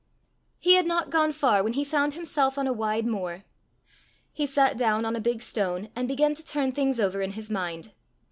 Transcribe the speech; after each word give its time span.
He 0.57 0.77
had 0.77 0.87
not 0.87 1.11
gone 1.11 1.31
far 1.31 1.61
when 1.61 1.73
he 1.73 1.83
found 1.83 2.15
himself 2.15 2.57
on 2.57 2.65
a 2.65 2.73
wide 2.73 3.05
moor. 3.05 3.43
He 4.33 4.47
sat 4.47 4.75
down 4.75 5.05
on 5.05 5.15
a 5.15 5.19
big 5.21 5.43
stone, 5.43 5.89
and 5.95 6.07
began 6.07 6.33
to 6.33 6.43
turn 6.43 6.71
things 6.71 6.99
over 6.99 7.21
in 7.21 7.33
his 7.33 7.51
mind. 7.51 7.91